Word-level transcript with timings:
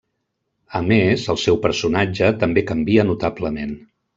A 0.79 0.81
més, 0.91 1.27
el 1.35 1.39
seu 1.43 1.59
personatge 1.67 2.33
també 2.45 2.67
canvia 2.73 3.07
notablement. 3.11 3.79